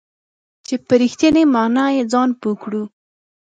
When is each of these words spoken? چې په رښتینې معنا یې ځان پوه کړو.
چې 0.65 0.75
په 0.85 0.93
رښتینې 1.01 1.43
معنا 1.53 1.85
یې 1.95 2.03
ځان 2.11 2.29
پوه 2.41 2.55
کړو. 2.61 2.83